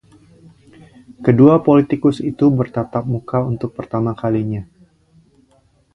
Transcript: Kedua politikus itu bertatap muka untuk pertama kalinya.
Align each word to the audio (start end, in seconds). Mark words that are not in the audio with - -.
Kedua 1.25 1.55
politikus 1.67 2.17
itu 2.31 2.45
bertatap 2.59 3.03
muka 3.13 3.39
untuk 3.51 3.69
pertama 3.77 4.11
kalinya. 4.21 4.63